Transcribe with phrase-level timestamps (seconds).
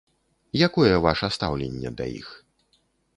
[0.67, 2.27] Якое ваша стаўленне да іх?